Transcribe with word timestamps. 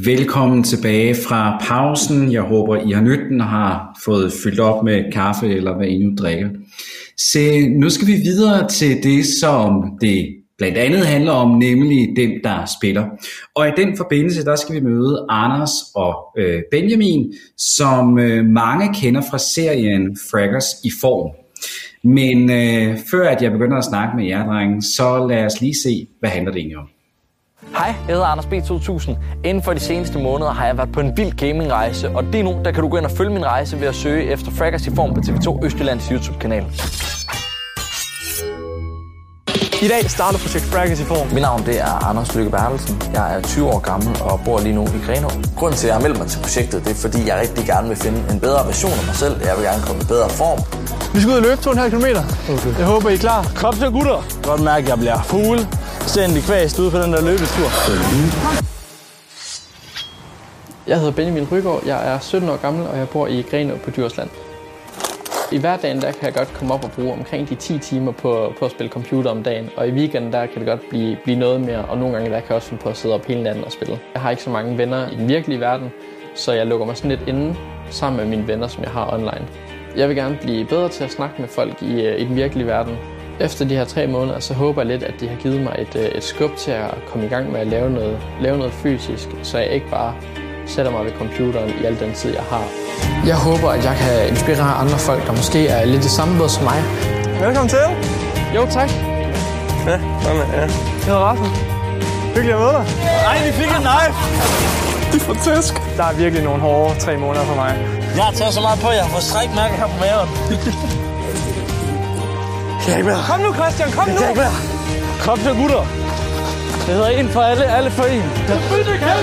Velkommen 0.00 0.62
tilbage 0.62 1.14
fra 1.14 1.58
pausen. 1.68 2.32
Jeg 2.32 2.42
håber, 2.42 2.76
I 2.76 2.90
har 2.90 3.00
nydt 3.00 3.30
den 3.30 3.40
og 3.40 3.46
har 3.46 4.00
fået 4.04 4.32
fyldt 4.44 4.60
op 4.60 4.84
med 4.84 5.12
kaffe 5.12 5.54
eller 5.54 5.76
hvad 5.76 5.86
I 5.86 5.98
nu 5.98 6.14
drikker. 6.14 6.48
Så 7.16 7.38
nu 7.70 7.90
skal 7.90 8.06
vi 8.06 8.12
videre 8.12 8.68
til 8.68 9.02
det, 9.02 9.26
som 9.40 9.98
det 10.00 10.28
blandt 10.58 10.78
andet 10.78 11.06
handler 11.06 11.32
om, 11.32 11.58
nemlig 11.58 12.08
dem, 12.16 12.30
der 12.44 12.64
spiller. 12.80 13.06
Og 13.54 13.68
i 13.68 13.70
den 13.76 13.96
forbindelse, 13.96 14.44
der 14.44 14.56
skal 14.56 14.74
vi 14.74 14.80
møde 14.80 15.26
Anders 15.28 15.72
og 15.94 16.16
øh, 16.38 16.62
Benjamin, 16.70 17.32
som 17.56 18.18
øh, 18.18 18.44
mange 18.44 18.94
kender 18.94 19.22
fra 19.30 19.38
serien 19.38 20.16
Fraggers 20.30 20.66
i 20.84 20.90
form. 21.00 21.30
Men 22.04 22.50
øh, 22.50 22.98
før 23.10 23.28
at 23.28 23.42
jeg 23.42 23.52
begynder 23.52 23.76
at 23.76 23.84
snakke 23.84 24.16
med 24.16 24.26
jer, 24.26 24.46
drenge, 24.46 24.82
så 24.82 25.26
lad 25.28 25.44
os 25.44 25.60
lige 25.60 25.74
se, 25.82 26.06
hvad 26.20 26.30
handler 26.30 26.52
det 26.52 26.58
egentlig 26.58 26.78
om. 26.78 26.88
Hej, 27.76 27.94
jeg 28.08 28.14
hedder 28.14 28.26
Anders 28.26 28.46
B2000. 28.46 29.10
Inden 29.44 29.62
for 29.62 29.72
de 29.72 29.80
seneste 29.80 30.18
måneder 30.18 30.50
har 30.50 30.66
jeg 30.66 30.76
været 30.76 30.92
på 30.92 31.00
en 31.00 31.16
vild 31.16 31.32
gamingrejse, 31.32 32.10
og 32.10 32.24
det 32.32 32.44
nu, 32.44 32.60
der 32.64 32.72
kan 32.72 32.82
du 32.82 32.88
gå 32.88 32.96
ind 32.96 33.04
og 33.04 33.10
følge 33.10 33.30
min 33.30 33.44
rejse 33.46 33.80
ved 33.80 33.88
at 33.88 33.94
søge 33.94 34.24
efter 34.24 34.50
Fraggers 34.50 34.86
i 34.86 34.94
form 34.94 35.14
på 35.14 35.20
TV2 35.20 35.64
Østjyllands 35.64 36.08
YouTube-kanal. 36.08 36.64
I 39.82 39.88
dag 39.88 40.10
starter 40.10 40.38
projekt 40.38 40.64
Fraggers 40.64 41.00
i 41.00 41.04
form. 41.04 41.26
Mit 41.32 41.42
navn 41.42 41.66
det 41.66 41.80
er 41.80 42.08
Anders 42.08 42.34
Lykke 42.34 42.50
Bertelsen. 42.50 43.02
Jeg 43.14 43.36
er 43.36 43.40
20 43.42 43.66
år 43.66 43.78
gammel 43.78 44.22
og 44.22 44.40
bor 44.44 44.60
lige 44.60 44.74
nu 44.74 44.84
i 44.86 45.00
Grenå. 45.06 45.30
Grunden 45.56 45.78
til, 45.78 45.86
at 45.86 45.90
jeg 45.90 45.94
har 45.94 46.02
meldt 46.02 46.18
mig 46.18 46.26
til 46.26 46.38
projektet, 46.38 46.84
det 46.84 46.90
er, 46.90 46.94
fordi 46.94 47.28
jeg 47.28 47.40
rigtig 47.40 47.64
gerne 47.66 47.88
vil 47.88 47.96
finde 47.96 48.18
en 48.32 48.40
bedre 48.40 48.66
version 48.66 48.92
af 48.92 49.04
mig 49.06 49.14
selv. 49.14 49.34
Jeg 49.46 49.52
vil 49.56 49.64
gerne 49.64 49.82
komme 49.86 50.02
i 50.02 50.04
bedre 50.04 50.28
form. 50.30 50.58
Vi 51.14 51.20
skal 51.20 51.30
ud 51.32 51.36
og 51.36 51.42
løbe 51.42 51.60
2,5 51.66 51.88
km. 51.94 52.08
Okay. 52.54 52.78
Jeg 52.78 52.86
håber, 52.86 53.08
I 53.08 53.14
er 53.14 53.18
klar. 53.18 53.40
Kom 53.56 53.74
så, 53.74 53.90
gutter. 53.90 54.18
Godt 54.42 54.62
mærke, 54.70 54.82
at 54.82 54.88
jeg 54.88 54.98
bliver 54.98 55.18
fuldstændig 56.02 56.42
kvæst 56.42 56.78
ude 56.78 56.90
på 56.90 56.98
den 56.98 57.12
der 57.12 57.20
løbetur. 57.30 57.68
Jeg 60.86 60.98
hedder 60.98 61.12
Benjamin 61.12 61.48
Rygaard, 61.52 61.82
jeg 61.86 62.14
er 62.14 62.18
17 62.18 62.48
år 62.48 62.56
gammel, 62.56 62.86
og 62.86 62.98
jeg 62.98 63.08
bor 63.08 63.26
i 63.26 63.42
Grenå 63.50 63.76
på 63.76 63.90
Djursland. 63.90 64.30
I 65.52 65.58
hverdagen 65.58 66.00
der 66.00 66.12
kan 66.12 66.24
jeg 66.24 66.34
godt 66.34 66.54
komme 66.54 66.74
op 66.74 66.84
og 66.84 66.90
bruge 66.90 67.12
omkring 67.12 67.48
de 67.48 67.54
10 67.54 67.78
timer 67.78 68.12
på, 68.12 68.52
på 68.58 68.64
at 68.64 68.70
spille 68.70 68.92
computer 68.92 69.30
om 69.30 69.42
dagen, 69.42 69.70
og 69.76 69.88
i 69.88 69.90
weekenden 69.90 70.32
der 70.32 70.46
kan 70.46 70.56
det 70.58 70.66
godt 70.66 70.80
blive, 70.90 71.16
blive 71.24 71.38
noget 71.38 71.60
mere, 71.60 71.84
og 71.84 71.98
nogle 71.98 72.14
gange 72.14 72.30
der 72.30 72.40
kan 72.40 72.48
jeg 72.48 72.56
også 72.56 72.68
finde 72.68 72.82
på 72.82 72.88
at 72.88 72.96
sidde 72.96 73.14
op 73.14 73.24
hele 73.26 73.42
natten 73.42 73.64
og 73.64 73.72
spille. 73.72 73.98
Jeg 74.14 74.22
har 74.22 74.30
ikke 74.30 74.42
så 74.42 74.50
mange 74.50 74.78
venner 74.78 75.10
i 75.10 75.14
den 75.14 75.28
virkelige 75.28 75.60
verden, 75.60 75.90
så 76.34 76.52
jeg 76.52 76.66
lukker 76.66 76.86
mig 76.86 76.96
sådan 76.96 77.10
lidt 77.10 77.28
inde 77.28 77.56
sammen 77.90 78.20
med 78.20 78.36
mine 78.36 78.48
venner, 78.48 78.66
som 78.66 78.82
jeg 78.82 78.92
har 78.92 79.12
online. 79.12 79.46
Jeg 79.96 80.08
vil 80.08 80.16
gerne 80.16 80.38
blive 80.42 80.64
bedre 80.64 80.88
til 80.88 81.04
at 81.04 81.10
snakke 81.10 81.34
med 81.38 81.48
folk 81.48 81.82
i, 81.82 82.06
øh, 82.06 82.20
i 82.20 82.24
den 82.24 82.36
virkelige 82.36 82.66
verden. 82.66 82.96
Efter 83.42 83.64
de 83.64 83.76
her 83.76 83.84
tre 83.84 84.06
måneder, 84.06 84.40
så 84.40 84.54
håber 84.54 84.82
jeg 84.82 84.88
lidt, 84.88 85.02
at 85.02 85.14
de 85.20 85.28
har 85.28 85.36
givet 85.36 85.60
mig 85.60 85.74
et, 85.78 86.16
et 86.16 86.24
skub 86.24 86.56
til 86.56 86.70
at 86.70 86.90
komme 87.10 87.26
i 87.26 87.28
gang 87.28 87.52
med 87.52 87.60
at 87.60 87.66
lave 87.66 87.90
noget, 87.90 88.18
lave 88.40 88.56
noget 88.58 88.72
fysisk, 88.72 89.28
så 89.42 89.58
jeg 89.58 89.68
ikke 89.68 89.90
bare 89.90 90.14
sætter 90.66 90.92
mig 90.92 91.04
ved 91.04 91.12
computeren 91.18 91.70
i 91.80 91.84
al 91.84 92.00
den 92.00 92.12
tid, 92.14 92.34
jeg 92.34 92.42
har. 92.42 92.64
Jeg 93.26 93.36
håber, 93.36 93.68
at 93.70 93.84
jeg 93.84 93.96
kan 94.02 94.28
inspirere 94.28 94.74
andre 94.82 94.98
folk, 94.98 95.26
der 95.26 95.32
måske 95.32 95.68
er 95.68 95.84
lidt 95.84 96.04
i 96.04 96.08
samme 96.08 96.38
båd 96.38 96.48
som 96.48 96.64
mig. 96.64 96.78
Velkommen 97.40 97.68
til. 97.68 97.86
Jo, 98.56 98.62
tak. 98.70 98.90
Ja, 99.86 99.96
sådan 100.22 100.36
ja. 100.52 100.60
Jeg 100.60 100.70
hedder 101.06 101.22
Rasmus. 101.28 101.48
Hyggeligt 102.34 102.54
at 102.56 102.60
møde 102.64 102.74
dig. 102.78 102.86
Nej, 103.28 103.36
vi 103.46 103.52
fik 103.60 103.70
en 103.78 103.84
knife. 103.88 104.16
Det 105.12 105.18
er 105.22 105.24
fantastisk. 105.32 105.74
Der 105.96 106.04
er 106.04 106.14
virkelig 106.22 106.44
nogle 106.44 106.60
hårde 106.60 107.00
tre 107.00 107.16
måneder 107.16 107.44
for 107.44 107.54
mig. 107.54 107.72
Jeg 108.16 108.24
har 108.24 108.32
taget 108.32 108.52
så 108.54 108.60
meget 108.60 108.78
på, 108.80 108.88
at 108.88 108.96
jeg 108.96 109.04
har 109.04 109.10
fået 109.16 109.26
strækmærke 109.30 109.74
her 109.80 109.86
på 109.92 109.96
maven. 110.04 110.28
Jeg 112.86 112.94
kan 112.94 112.96
ikke 112.98 113.08
mere. 113.10 113.22
Kom 113.30 113.40
nu, 113.40 113.54
Christian. 113.54 113.90
Kom 113.92 114.06
Jeg 114.06 114.14
nu. 114.14 114.20
kan 114.20 114.28
ikke 114.28 114.40
mere. 114.40 114.56
Kom 115.26 115.38
så, 115.40 115.54
gutter. 115.54 115.84
Det 116.86 116.94
hedder 116.94 117.08
en 117.08 117.28
for 117.28 117.40
alle, 117.40 117.64
alle 117.76 117.90
for 117.90 118.04
en. 118.04 118.22
Det 118.48 118.60
kan 118.98 119.14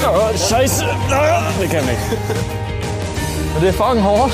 vi 0.00 0.06
Åh, 0.06 0.36
scheisse. 0.36 0.84
Nå, 0.84 1.16
Det 1.60 1.70
kan 1.70 1.80
man 1.84 1.90
ikke. 1.90 2.18
Og 3.54 3.60
det 3.60 3.68
er 3.68 3.72
fucking 3.72 4.02
hårdt. 4.02 4.32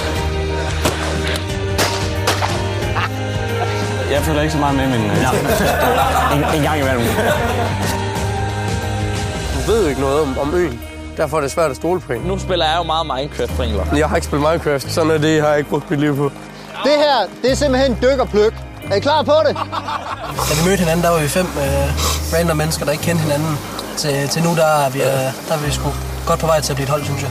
Jeg 4.13 4.23
føler 4.23 4.41
ikke 4.41 4.53
så 4.53 4.59
meget 4.59 4.77
med, 4.77 4.87
men 4.89 5.01
ja. 5.01 5.31
en, 6.37 6.45
en 6.57 6.63
gang 6.63 6.79
imellem. 6.81 7.03
Du 9.67 9.73
ved 9.73 9.83
jo 9.83 9.89
ikke 9.89 10.01
noget 10.01 10.21
om, 10.23 10.39
om 10.39 10.55
øen. 10.55 10.81
Derfor 11.17 11.37
er 11.37 11.41
det 11.41 11.51
svært 11.51 11.71
at 11.71 11.77
stole 11.77 12.01
på 12.01 12.13
en. 12.13 12.21
Nu 12.21 12.39
spiller 12.39 12.67
jeg 12.67 12.77
jo 12.79 12.83
meget 12.83 13.07
Minecraft 13.07 13.53
for 13.53 13.63
Engler. 13.63 13.85
Jeg 13.97 14.09
har 14.09 14.17
ikke 14.17 14.27
spillet 14.27 14.49
Minecraft. 14.51 14.93
Sådan 14.93 15.11
er 15.11 15.19
det, 15.19 15.37
jeg 15.37 15.45
har 15.45 15.55
ikke 15.55 15.71
brugt 15.71 15.91
mit 15.91 16.01
liv 16.01 16.17
på. 16.17 16.31
Det 16.85 16.97
her, 17.05 17.17
det 17.43 17.51
er 17.51 17.55
simpelthen 17.55 17.99
dyk 18.03 18.19
og 18.19 18.29
pløk. 18.29 18.55
Er 18.91 18.95
I 18.97 19.01
klar 19.01 19.23
på 19.23 19.33
det? 19.47 19.57
Da 20.49 20.53
vi 20.59 20.65
mødte 20.69 20.81
hinanden, 20.85 21.05
der 21.05 21.11
var 21.11 21.19
vi 21.21 21.29
fem 21.29 21.47
øh, 21.47 21.89
random 22.35 22.57
mennesker, 22.57 22.85
der 22.85 22.93
ikke 22.93 23.05
kendte 23.05 23.23
hinanden. 23.23 23.59
Til, 23.97 24.29
til 24.29 24.43
nu, 24.43 24.55
der 24.57 24.67
er, 24.67 24.91
vi, 24.91 24.99
øh, 24.99 25.07
der 25.49 25.55
er 25.55 25.59
vi 25.59 25.71
sgu 25.73 25.89
godt 26.27 26.41
på 26.41 26.47
vej 26.47 26.61
til 26.61 26.73
at 26.73 26.77
blive 26.77 26.85
et 26.85 26.91
hold, 26.91 27.05
synes 27.05 27.23
jeg. 27.23 27.31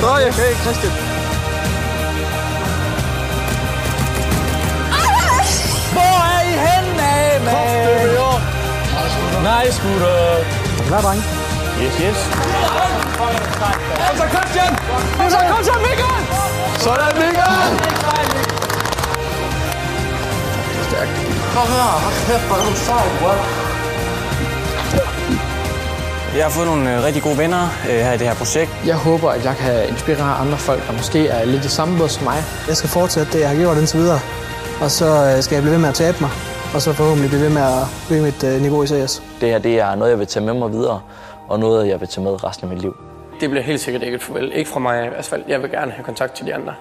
Nå, 0.00 0.16
jeg 0.16 0.32
kan 0.34 0.44
ikke, 0.48 0.60
Christian. 0.60 1.05
Nice, 9.46 9.78
gutter. 9.82 10.44
Hvad, 10.88 11.02
drenge? 11.02 11.24
Yes, 11.82 11.94
yes. 12.04 12.18
Kom 14.08 14.16
så, 14.20 14.26
Christian. 14.34 14.72
Kom 15.18 15.30
så, 15.30 15.38
kom 15.52 15.62
så, 15.64 15.74
Michael. 15.86 16.20
Sådan, 16.84 17.12
Michael. 17.22 17.62
Kom 21.54 21.66
her. 21.76 21.88
Hold 22.04 22.16
kæft, 22.26 22.46
hvor 22.48 22.56
er 22.56 22.64
du 22.70 22.76
sej, 22.76 23.04
bror. 23.20 23.36
Jeg 26.36 26.44
har 26.44 26.50
fået 26.50 26.66
nogle 26.66 26.96
øh, 26.96 27.04
rigtig 27.04 27.22
gode 27.22 27.38
venner 27.38 27.62
øh, 27.90 27.98
her 27.98 28.12
i 28.12 28.18
det 28.18 28.26
her 28.26 28.34
projekt. 28.34 28.70
Jeg 28.86 28.96
håber, 28.96 29.30
at 29.30 29.44
jeg 29.44 29.56
kan 29.56 29.88
inspirere 29.88 30.34
andre 30.34 30.58
folk, 30.58 30.86
der 30.86 30.92
måske 30.92 31.28
er 31.28 31.44
lidt 31.44 31.64
i 31.64 31.68
samme 31.68 31.98
båd 31.98 32.08
som 32.08 32.24
mig. 32.24 32.44
Jeg 32.68 32.76
skal 32.76 32.90
fortsætte 32.90 33.32
det, 33.32 33.40
jeg 33.40 33.48
har 33.48 33.56
gjort 33.56 33.76
indtil 33.78 33.98
videre. 33.98 34.20
Og 34.80 34.90
så 34.90 35.06
øh, 35.06 35.42
skal 35.42 35.54
jeg 35.54 35.62
blive 35.62 35.72
ved 35.72 35.80
med 35.80 35.88
at 35.88 35.94
tabe 35.94 36.16
mig. 36.20 36.30
Og 36.74 36.82
så 36.82 36.92
forhåbentlig 36.92 37.30
blive 37.30 37.42
ved 37.42 37.50
med 37.50 37.62
at 37.62 38.12
øge 38.12 38.22
mit 38.22 38.44
øh, 38.44 38.60
niveau 38.60 38.82
i 38.82 38.86
CS. 38.86 39.22
Det 39.40 39.48
her 39.48 39.58
det 39.58 39.80
er 39.80 39.94
noget, 39.94 40.10
jeg 40.10 40.18
vil 40.18 40.26
tage 40.26 40.44
med 40.46 40.54
mig 40.54 40.72
videre, 40.72 41.00
og 41.48 41.60
noget, 41.60 41.88
jeg 41.88 42.00
vil 42.00 42.08
tage 42.08 42.24
med 42.24 42.44
resten 42.44 42.68
af 42.68 42.74
mit 42.74 42.82
liv. 42.82 42.96
Det 43.40 43.50
bliver 43.50 43.62
helt 43.62 43.80
sikkert 43.80 44.02
ikke 44.02 44.14
et 44.14 44.22
farvel. 44.22 44.52
Ikke 44.54 44.70
fra 44.70 44.80
mig 44.80 45.06
i 45.06 45.08
hvert 45.08 45.24
fald. 45.24 45.42
Jeg 45.48 45.62
vil 45.62 45.70
gerne 45.70 45.92
have 45.92 46.04
kontakt 46.04 46.32
til 46.36 46.46
de 46.46 46.54
andre. 46.54 46.74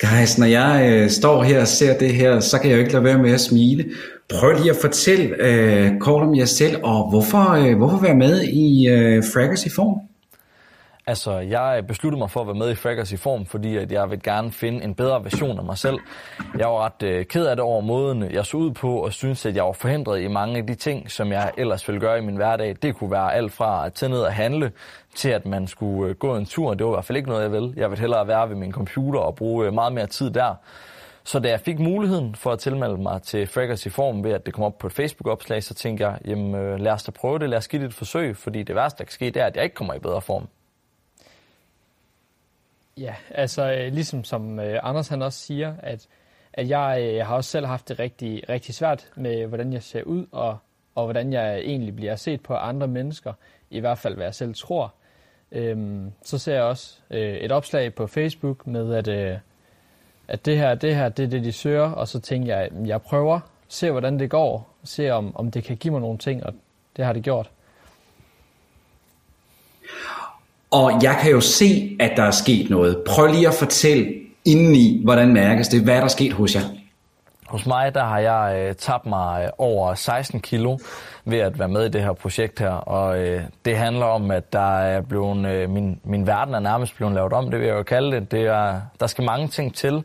Guys, 0.00 0.38
når 0.38 0.46
jeg 0.46 0.88
øh, 0.92 1.10
står 1.10 1.42
her 1.42 1.60
og 1.60 1.68
ser 1.68 1.98
det 1.98 2.14
her, 2.14 2.40
så 2.40 2.58
kan 2.58 2.70
jeg 2.70 2.76
jo 2.76 2.80
ikke 2.80 2.92
lade 2.92 3.04
være 3.04 3.18
med 3.18 3.32
at 3.32 3.40
smile. 3.40 3.84
Prøv 4.30 4.52
lige 4.52 4.70
at 4.70 4.76
fortælle 4.76 5.24
øh, 5.38 5.98
kort 6.00 6.22
om 6.22 6.34
jer 6.34 6.44
selv, 6.44 6.76
og 6.84 7.10
hvorfor, 7.10 7.50
øh, 7.50 7.76
hvorfor 7.76 7.98
være 7.98 8.14
med 8.14 8.42
i 8.42 8.88
øh, 8.88 9.24
Fraggers 9.34 9.66
i 9.66 9.70
form? 9.70 10.00
Altså, 11.08 11.38
jeg 11.38 11.84
besluttede 11.88 12.18
mig 12.18 12.30
for 12.30 12.40
at 12.40 12.46
være 12.46 12.54
med 12.54 12.70
i 12.70 12.74
Fraggers 12.74 13.12
i 13.12 13.16
form, 13.16 13.46
fordi 13.46 13.76
at 13.76 13.92
jeg 13.92 14.10
vil 14.10 14.22
gerne 14.22 14.52
finde 14.52 14.84
en 14.84 14.94
bedre 14.94 15.24
version 15.24 15.58
af 15.58 15.64
mig 15.64 15.78
selv. 15.78 15.98
Jeg 16.58 16.66
var 16.66 16.84
ret 16.84 17.02
øh, 17.02 17.24
ked 17.24 17.46
af 17.46 17.56
det 17.56 17.62
over 17.62 17.80
måden, 17.80 18.22
jeg 18.32 18.46
så 18.46 18.56
ud 18.56 18.70
på, 18.70 19.04
og 19.04 19.12
synes, 19.12 19.46
at 19.46 19.56
jeg 19.56 19.64
var 19.64 19.72
forhindret 19.72 20.20
i 20.20 20.28
mange 20.28 20.58
af 20.58 20.66
de 20.66 20.74
ting, 20.74 21.10
som 21.10 21.32
jeg 21.32 21.52
ellers 21.58 21.88
ville 21.88 22.00
gøre 22.00 22.18
i 22.18 22.20
min 22.20 22.36
hverdag. 22.36 22.76
Det 22.82 22.96
kunne 22.96 23.10
være 23.10 23.34
alt 23.34 23.52
fra 23.52 23.86
at 23.86 23.92
tage 23.92 24.10
ned 24.10 24.20
og 24.20 24.32
handle, 24.32 24.72
til 25.14 25.28
at 25.28 25.46
man 25.46 25.66
skulle 25.66 26.10
øh, 26.10 26.16
gå 26.16 26.36
en 26.36 26.46
tur. 26.46 26.74
Det 26.74 26.86
var 26.86 26.92
i 26.92 26.94
hvert 26.94 27.04
fald 27.04 27.16
ikke 27.16 27.28
noget, 27.28 27.42
jeg 27.42 27.52
ville. 27.52 27.72
Jeg 27.76 27.90
ville 27.90 28.00
hellere 28.00 28.28
være 28.28 28.48
ved 28.48 28.56
min 28.56 28.72
computer 28.72 29.20
og 29.20 29.34
bruge 29.34 29.66
øh, 29.66 29.72
meget 29.72 29.92
mere 29.92 30.06
tid 30.06 30.30
der. 30.30 30.54
Så 31.24 31.38
da 31.38 31.48
jeg 31.48 31.60
fik 31.60 31.78
muligheden 31.78 32.34
for 32.34 32.52
at 32.52 32.58
tilmelde 32.58 32.96
mig 32.96 33.22
til 33.22 33.46
Fraggers 33.46 33.86
i 33.86 33.90
form 33.90 34.24
ved, 34.24 34.32
at 34.32 34.46
det 34.46 34.54
kom 34.54 34.64
op 34.64 34.78
på 34.78 34.86
et 34.86 34.92
Facebook-opslag, 34.92 35.62
så 35.62 35.74
tænkte 35.74 36.06
jeg, 36.06 36.18
jamen 36.24 36.54
øh, 36.54 36.80
lad 36.80 36.92
os 36.92 37.02
da 37.02 37.10
prøve 37.10 37.38
det, 37.38 37.48
lad 37.48 37.58
os 37.58 37.68
give 37.68 37.82
det 37.82 37.88
et 37.88 37.94
forsøg, 37.94 38.36
fordi 38.36 38.62
det 38.62 38.74
værste, 38.74 38.98
der 38.98 39.04
kan 39.04 39.12
ske, 39.12 39.24
det 39.24 39.36
er, 39.36 39.46
at 39.46 39.56
jeg 39.56 39.64
ikke 39.64 39.74
kommer 39.74 39.94
i 39.94 39.98
bedre 39.98 40.20
form. 40.20 40.48
Ja, 43.00 43.14
altså 43.30 43.72
øh, 43.72 43.92
ligesom 43.92 44.24
som 44.24 44.60
øh, 44.60 44.80
Anders 44.82 45.08
han 45.08 45.22
også 45.22 45.38
siger, 45.38 45.74
at, 45.78 46.08
at 46.52 46.68
jeg 46.68 46.98
øh, 47.02 47.26
har 47.26 47.34
også 47.34 47.50
selv 47.50 47.66
haft 47.66 47.88
det 47.88 47.98
rigtig, 47.98 48.48
rigtig 48.48 48.74
svært 48.74 49.10
med, 49.16 49.46
hvordan 49.46 49.72
jeg 49.72 49.82
ser 49.82 50.02
ud, 50.02 50.26
og, 50.32 50.58
og 50.94 51.04
hvordan 51.04 51.32
jeg 51.32 51.58
egentlig 51.58 51.96
bliver 51.96 52.16
set 52.16 52.40
på 52.40 52.54
af 52.54 52.68
andre 52.68 52.88
mennesker, 52.88 53.32
i 53.70 53.80
hvert 53.80 53.98
fald 53.98 54.14
hvad 54.14 54.24
jeg 54.24 54.34
selv 54.34 54.54
tror. 54.54 54.94
Øhm, 55.52 56.12
så 56.22 56.38
ser 56.38 56.54
jeg 56.54 56.62
også 56.62 57.00
øh, 57.10 57.36
et 57.36 57.52
opslag 57.52 57.94
på 57.94 58.06
Facebook 58.06 58.66
med, 58.66 58.94
at, 58.94 59.08
øh, 59.08 59.38
at 60.28 60.46
det 60.46 60.58
her, 60.58 60.74
det 60.74 60.94
her, 60.94 61.08
det 61.08 61.24
er 61.24 61.28
det, 61.28 61.44
de 61.44 61.52
søger, 61.52 61.90
og 61.90 62.08
så 62.08 62.20
tænker 62.20 62.56
jeg, 62.56 62.70
jeg 62.86 63.02
prøver, 63.02 63.40
ser 63.68 63.90
hvordan 63.90 64.18
det 64.18 64.30
går, 64.30 64.74
ser 64.84 65.12
om, 65.12 65.36
om 65.36 65.50
det 65.50 65.64
kan 65.64 65.76
give 65.76 65.92
mig 65.92 66.00
nogle 66.00 66.18
ting, 66.18 66.46
og 66.46 66.54
det 66.96 67.04
har 67.04 67.12
det 67.12 67.22
gjort. 67.22 67.50
Og 70.70 71.02
jeg 71.02 71.18
kan 71.22 71.30
jo 71.30 71.40
se, 71.40 71.96
at 72.00 72.12
der 72.16 72.22
er 72.22 72.30
sket 72.30 72.70
noget. 72.70 73.02
Prøv 73.06 73.26
lige 73.26 73.48
at 73.48 73.54
fortælle 73.54 74.14
indeni, 74.44 75.00
hvordan 75.04 75.32
mærkes 75.32 75.68
det? 75.68 75.82
Hvad 75.82 75.96
er 75.96 76.00
der 76.00 76.08
sket 76.08 76.32
hos 76.32 76.54
jer? 76.54 76.60
Hos 77.46 77.66
mig, 77.66 77.94
der 77.94 78.04
har 78.04 78.18
jeg 78.18 78.68
øh, 78.68 78.74
tabt 78.74 79.06
mig 79.06 79.44
øh, 79.44 79.50
over 79.58 79.94
16 79.94 80.40
kilo 80.40 80.78
ved 81.24 81.38
at 81.38 81.58
være 81.58 81.68
med 81.68 81.86
i 81.86 81.88
det 81.88 82.02
her 82.02 82.12
projekt 82.12 82.58
her, 82.58 82.70
og 82.70 83.18
øh, 83.18 83.42
det 83.64 83.76
handler 83.76 84.06
om, 84.06 84.30
at 84.30 84.52
der 84.52 84.78
er 84.78 85.00
blevet, 85.00 85.46
øh, 85.46 85.70
min, 85.70 86.00
min 86.04 86.26
verden 86.26 86.54
er 86.54 86.60
nærmest 86.60 86.96
blevet 86.96 87.14
lavet 87.14 87.32
om, 87.32 87.50
det 87.50 87.60
vil 87.60 87.66
jeg 87.66 87.76
jo 87.76 87.82
kalde 87.82 88.12
det. 88.12 88.30
det 88.30 88.40
er, 88.40 88.80
der 89.00 89.06
skal 89.06 89.24
mange 89.24 89.48
ting 89.48 89.74
til, 89.74 90.04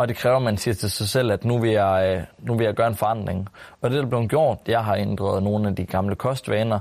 og 0.00 0.08
det 0.08 0.16
kræver, 0.16 0.36
at 0.36 0.42
man 0.42 0.56
siger 0.56 0.74
til 0.74 0.90
sig 0.90 1.08
selv, 1.08 1.32
at 1.32 1.44
nu 1.44 1.58
vil 1.58 1.70
jeg, 1.70 2.16
øh, 2.16 2.46
nu 2.46 2.54
vil 2.54 2.64
jeg 2.64 2.74
gøre 2.74 2.88
en 2.88 2.94
forandring. 2.94 3.48
Og 3.80 3.90
det 3.90 3.98
er 3.98 4.06
blevet 4.06 4.30
gjort. 4.30 4.58
Jeg 4.68 4.84
har 4.84 4.94
ændret 4.94 5.42
nogle 5.42 5.68
af 5.68 5.76
de 5.76 5.84
gamle 5.84 6.14
kostvaner. 6.14 6.78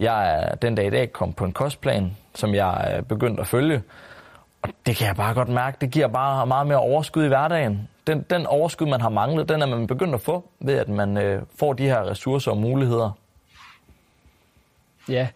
Jeg 0.00 0.34
er 0.34 0.54
den 0.54 0.74
dag 0.74 0.86
i 0.86 0.90
dag 0.90 1.12
kommet 1.12 1.36
på 1.36 1.44
en 1.44 1.52
kostplan, 1.52 2.16
som 2.34 2.54
jeg 2.54 2.84
er 2.86 3.02
begyndt 3.02 3.40
at 3.40 3.46
følge. 3.46 3.82
Og 4.62 4.68
det 4.86 4.96
kan 4.96 5.06
jeg 5.06 5.16
bare 5.16 5.34
godt 5.34 5.48
mærke, 5.48 5.76
det 5.80 5.90
giver 5.90 6.08
bare 6.08 6.46
meget 6.46 6.66
mere 6.66 6.78
overskud 6.78 7.24
i 7.24 7.28
hverdagen. 7.28 7.88
Den, 8.06 8.24
den 8.30 8.46
overskud, 8.46 8.86
man 8.86 9.00
har 9.00 9.08
manglet, 9.08 9.48
den 9.48 9.62
er 9.62 9.66
man 9.66 9.86
begyndt 9.86 10.14
at 10.14 10.20
få, 10.20 10.44
ved 10.60 10.74
at 10.74 10.88
man 10.88 11.16
øh, 11.16 11.42
får 11.58 11.72
de 11.72 11.84
her 11.84 12.10
ressourcer 12.10 12.50
og 12.50 12.56
muligheder. 12.56 13.10
Ja. 15.08 15.28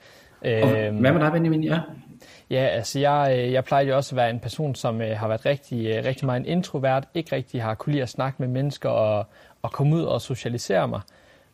Øh, 0.42 0.94
hvad 1.00 1.12
med 1.12 1.20
dig, 1.20 1.32
Benjamin? 1.32 1.64
Ja. 1.64 1.80
Ja, 2.50 2.66
altså 2.66 2.98
jeg, 2.98 3.36
øh, 3.38 3.52
jeg 3.52 3.64
plejer 3.64 3.84
jo 3.84 3.96
også 3.96 4.14
at 4.14 4.16
være 4.16 4.30
en 4.30 4.40
person, 4.40 4.74
som 4.74 5.00
øh, 5.00 5.18
har 5.18 5.28
været 5.28 5.46
rigtig, 5.46 5.86
øh, 5.86 6.04
rigtig 6.04 6.26
meget 6.26 6.40
en 6.40 6.46
introvert, 6.46 7.08
ikke 7.14 7.36
rigtig 7.36 7.62
har 7.62 7.74
kunne 7.74 7.92
lide 7.92 8.02
at 8.02 8.08
snakke 8.08 8.36
med 8.38 8.48
mennesker 8.48 8.88
og, 8.88 9.26
og 9.62 9.72
komme 9.72 9.96
ud 9.96 10.02
og 10.02 10.20
socialisere 10.20 10.88
mig. 10.88 11.00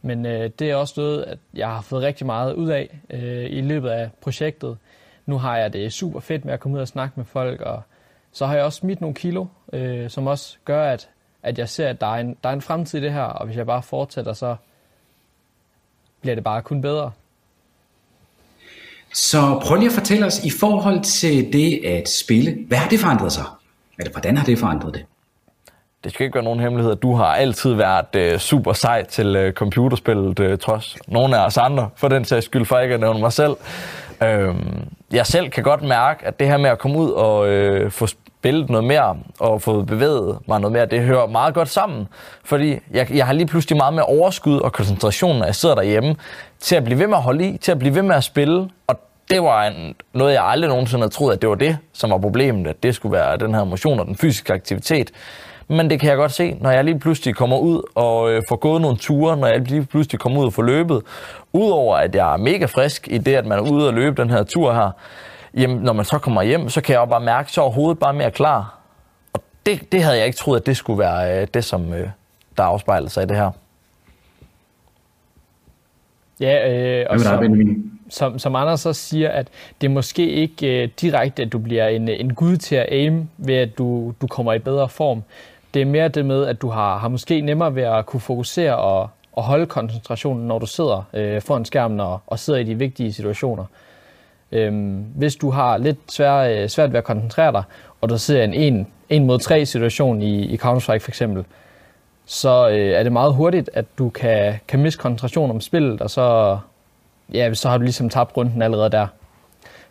Men 0.03 0.27
øh, 0.27 0.51
det 0.59 0.71
er 0.71 0.75
også 0.75 0.95
noget, 0.97 1.23
at 1.23 1.39
jeg 1.55 1.69
har 1.69 1.81
fået 1.81 2.03
rigtig 2.03 2.27
meget 2.27 2.55
ud 2.55 2.69
af 2.69 3.01
øh, 3.11 3.51
i 3.51 3.61
løbet 3.61 3.89
af 3.89 4.11
projektet. 4.21 4.79
Nu 5.27 5.39
har 5.39 5.57
jeg 5.57 5.73
det 5.73 5.93
super 5.93 6.21
fedt 6.21 6.45
med 6.45 6.55
at 6.55 6.61
komme 6.61 6.77
ud 6.77 6.83
og 6.83 6.89
snakke 6.89 7.13
med 7.17 7.25
folk, 7.25 7.61
og 7.61 7.83
så 8.33 8.47
har 8.47 8.55
jeg 8.55 8.65
også 8.65 8.79
smidt 8.79 9.01
nogle 9.01 9.15
kilo, 9.15 9.47
øh, 9.73 10.11
som 10.11 10.27
også 10.27 10.59
gør, 10.65 10.93
at, 10.93 11.09
at 11.43 11.59
jeg 11.59 11.69
ser, 11.69 11.89
at 11.89 12.01
der 12.01 12.07
er, 12.07 12.21
en, 12.21 12.37
der 12.43 12.49
er 12.49 12.53
en 12.53 12.63
fremtid 12.63 12.99
i 12.99 13.03
det 13.03 13.13
her, 13.13 13.23
og 13.23 13.47
hvis 13.47 13.57
jeg 13.57 13.67
bare 13.67 13.83
fortsætter, 13.83 14.33
så 14.33 14.57
bliver 16.21 16.35
det 16.35 16.45
bare 16.45 16.63
kun 16.63 16.83
bedre. 16.83 17.13
Så 19.15 19.61
prøv 19.63 19.77
lige 19.77 19.89
at 19.89 19.95
fortælle 19.95 20.27
os 20.27 20.45
i 20.45 20.51
forhold 20.51 21.03
til 21.03 21.53
det 21.53 21.85
at 21.85 22.09
spille, 22.09 22.57
hvad 22.69 22.79
har 22.79 22.89
det 22.89 23.01
forandret 23.01 23.33
sig? 23.33 23.45
Eller 23.99 24.13
hvordan 24.13 24.37
har 24.37 24.45
det 24.45 24.59
forandret 24.59 24.95
det? 24.95 25.05
Det 26.05 26.13
skal 26.13 26.25
ikke 26.25 26.35
være 26.35 26.45
nogen 26.45 26.61
hemmelighed, 26.61 26.93
at 26.93 27.03
du 27.03 27.15
har 27.15 27.25
altid 27.25 27.75
været 27.75 28.17
øh, 28.17 28.39
super 28.39 28.73
sej 28.73 29.05
til 29.05 29.37
øh, 29.37 29.53
computerspillet, 29.53 30.41
øh, 30.41 30.59
trods 30.59 30.97
nogle 31.09 31.39
af 31.39 31.47
os 31.47 31.57
andre, 31.57 31.89
for 31.97 32.09
den 32.09 32.25
sags 32.25 32.47
skyld, 32.47 32.67
for 32.67 32.79
ikke 32.79 32.95
at 32.95 33.01
nævne 33.01 33.21
mig 33.21 33.33
selv. 33.33 33.57
Øhm, 34.23 34.89
jeg 35.13 35.27
selv 35.27 35.51
kan 35.51 35.65
godt 35.65 35.83
mærke, 35.83 36.27
at 36.27 36.41
det 36.41 36.47
her 36.47 36.57
med 36.57 36.71
at 36.71 36.79
komme 36.79 36.99
ud 36.99 37.11
og 37.11 37.49
øh, 37.49 37.91
få 37.91 38.07
spillet 38.41 38.71
noget 38.71 38.85
mere 38.85 39.17
og 39.41 39.63
fået 39.63 39.87
bevæget 39.87 40.39
mig 40.47 40.61
noget 40.61 40.73
mere, 40.73 40.87
det 40.87 41.01
hører 41.01 41.27
meget 41.27 41.55
godt 41.55 41.69
sammen. 41.69 42.09
Fordi 42.45 42.79
jeg, 42.91 43.11
jeg 43.15 43.27
har 43.27 43.33
lige 43.33 43.47
pludselig 43.47 43.77
meget 43.77 43.95
mere 43.95 44.05
overskud 44.05 44.61
og 44.61 44.73
koncentration, 44.73 45.39
når 45.39 45.45
jeg 45.45 45.55
sidder 45.55 45.75
derhjemme, 45.75 46.17
til 46.61 46.77
at 46.77 46.85
blive 46.85 46.99
ved 46.99 47.07
med 47.07 47.17
at 47.17 47.23
holde 47.23 47.49
i, 47.49 47.59
til 47.59 47.73
at 47.73 47.79
blive 47.79 47.95
ved 47.95 48.03
med 48.03 48.17
at 48.17 48.25
spille. 48.25 48.71
Og 48.87 49.01
det 49.31 49.43
var 49.43 49.65
en, 49.65 49.95
noget, 50.15 50.33
jeg 50.33 50.45
aldrig 50.45 50.69
nogensinde 50.69 51.03
havde 51.03 51.13
troet, 51.13 51.33
at 51.33 51.43
det 51.43 51.49
var 51.49 51.55
det, 51.55 51.79
som 51.93 52.11
var 52.11 52.19
problemet, 52.19 52.67
at 52.67 52.83
det 52.83 52.95
skulle 52.95 53.13
være 53.13 53.37
den 53.37 53.55
her 53.55 53.65
motion 53.65 54.01
og 54.01 54.07
den 54.07 54.17
fysiske 54.17 54.53
aktivitet. 54.53 55.11
Men 55.69 55.91
det 55.91 56.01
kan 56.01 56.09
jeg 56.09 56.17
godt 56.17 56.33
se, 56.33 56.57
når 56.61 56.71
jeg 56.71 56.85
lige 56.85 56.99
pludselig 56.99 57.35
kommer 57.35 57.59
ud 57.59 57.83
og 57.95 58.31
øh, 58.31 58.43
får 58.49 58.57
gået 58.57 58.81
nogle 58.81 58.97
ture, 58.97 59.37
når 59.37 59.47
jeg 59.47 59.61
lige 59.61 59.85
pludselig 59.85 60.21
kommer 60.21 60.41
ud 60.41 60.47
og 60.47 60.53
får 60.53 60.63
løbet. 60.63 61.03
Udover 61.53 61.97
at 61.97 62.15
jeg 62.15 62.33
er 62.33 62.37
mega 62.37 62.65
frisk 62.65 63.09
i 63.11 63.19
det, 63.19 63.35
at 63.35 63.47
man 63.47 63.59
er 63.59 63.63
ude 63.63 63.89
og 63.89 63.95
løbe 63.95 64.23
den 64.23 64.31
her 64.31 64.43
tur 64.43 64.73
her, 64.73 64.91
jamen, 65.55 65.77
når 65.77 65.93
man 65.93 66.05
så 66.05 66.19
kommer 66.19 66.43
hjem, 66.43 66.69
så 66.69 66.81
kan 66.81 66.93
jeg 66.93 67.01
jo 67.01 67.07
bare 67.07 67.21
mærke, 67.21 67.53
så 67.53 67.65
er 67.65 67.71
hovedet 67.71 67.99
bare 67.99 68.15
mere 68.15 68.31
klar. 68.31 68.79
Og 69.33 69.43
det, 69.67 69.93
det 69.93 70.03
havde 70.03 70.17
jeg 70.17 70.27
ikke 70.27 70.39
troet, 70.39 70.61
at 70.61 70.67
det 70.67 70.77
skulle 70.77 70.99
være 70.99 71.41
øh, 71.41 71.49
det, 71.55 71.65
som 71.65 71.93
øh, 71.93 72.09
der 72.57 72.63
afspejler 72.63 73.09
sig 73.09 73.23
i 73.23 73.27
det 73.27 73.37
her. 73.37 73.51
Ja, 76.41 76.73
øh, 76.73 77.07
og 77.11 77.21
som, 77.21 77.45
som, 78.09 78.39
som 78.39 78.57
Anders 78.57 78.81
så 78.81 78.93
siger, 78.93 79.29
at 79.29 79.49
det 79.81 79.87
er 79.87 79.91
måske 79.91 80.31
ikke 80.31 80.83
øh, 80.83 80.89
direkte, 81.01 81.43
at 81.43 81.53
du 81.53 81.59
bliver 81.59 81.87
en, 81.87 82.09
en 82.09 82.35
gud 82.35 82.57
til 82.57 82.77
at 82.77 82.87
aim, 82.89 83.29
ved 83.37 83.55
at 83.55 83.79
du, 83.79 84.15
du 84.21 84.27
kommer 84.27 84.53
i 84.53 84.59
bedre 84.59 84.89
form. 84.89 85.23
Det 85.75 85.83
er 85.83 85.87
mere 85.87 86.09
det 86.09 86.27
med, 86.27 86.47
at 86.47 86.63
du 86.63 86.69
har, 86.69 86.99
har 86.99 87.09
måske 87.09 87.41
nemmere 87.41 87.75
ved 87.75 87.83
at 87.83 88.07
kunne 88.07 88.21
fokusere 88.21 88.77
og, 88.77 89.11
og 89.33 89.43
holde 89.43 89.67
koncentrationen, 89.67 90.49
når 90.49 90.59
du 90.59 90.67
sidder 90.67 91.03
øh, 91.15 91.43
foran 91.43 91.65
skærmen 91.65 92.01
og, 92.01 92.21
og 92.27 92.39
sidder 92.39 92.61
i 92.61 92.65
de 92.65 92.75
vigtige 92.75 93.13
situationer. 93.13 93.65
Øhm, 94.53 95.05
hvis 95.15 95.37
du 95.37 95.51
har 95.51 95.77
lidt 95.77 95.99
svær, 96.09 96.37
øh, 96.37 96.69
svært 96.69 96.93
ved 96.93 96.99
at 96.99 97.05
koncentrere 97.05 97.53
dig, 97.53 97.63
og 98.01 98.09
du 98.09 98.19
sidder 98.19 98.43
i 98.43 98.67
en 98.69 98.87
1 99.09 99.23
mod 99.23 99.39
3 99.39 99.67
situation 99.67 100.23
i, 100.23 100.45
i 100.45 100.57
Counter-Strike 100.57 100.99
for 100.99 101.11
eksempel, 101.11 101.45
så 102.27 102.69
øh, 102.69 102.91
er 102.91 103.03
det 103.03 103.13
meget 103.13 103.35
hurtigt, 103.35 103.71
at 103.73 103.85
du 103.99 104.09
kan, 104.09 104.55
kan 104.69 104.83
miste 104.83 105.01
koncentration 105.01 105.51
om 105.51 105.61
spillet, 105.61 106.01
og 106.01 106.11
så, 106.11 106.59
ja, 107.33 107.55
så 107.55 107.69
har 107.69 107.79
du 107.79 107.83
ligesom 107.83 108.09
tabt 108.09 108.37
runden 108.37 108.63
allerede 108.63 108.91
der. 108.91 109.07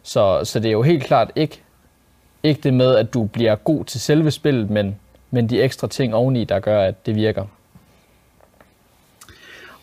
Så, 0.03 0.41
så 0.43 0.59
det 0.59 0.67
er 0.67 0.71
jo 0.71 0.81
helt 0.81 1.03
klart 1.03 1.31
ikke, 1.35 1.61
ikke 2.43 2.61
det 2.61 2.73
med, 2.73 2.95
at 2.95 3.13
du 3.13 3.23
bliver 3.23 3.55
god 3.55 3.85
til 3.85 4.01
selve 4.01 4.31
spillet, 4.31 4.69
men, 4.69 4.95
men 5.31 5.49
de 5.49 5.61
ekstra 5.61 5.87
ting 5.87 6.15
oveni, 6.15 6.43
der 6.43 6.59
gør, 6.59 6.81
at 6.83 7.05
det 7.05 7.15
virker. 7.15 7.45